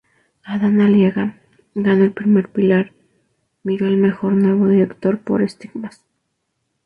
[0.43, 1.37] Adán Aliaga,
[1.75, 2.91] ganó el Premio Pilar
[3.61, 6.03] Miró al mejor nuevo director por "Estigmas".